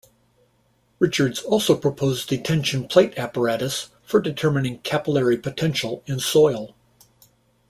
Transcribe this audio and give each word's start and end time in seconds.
Richards 0.97 1.43
also 1.43 1.77
proposed 1.77 2.29
the 2.31 2.41
tension 2.41 2.87
plate 2.87 3.13
apparatus 3.19 3.89
for 4.01 4.19
determining 4.19 4.79
capillary 4.79 5.37
potential 5.37 6.01
in 6.07 6.19
soil. 6.19 6.73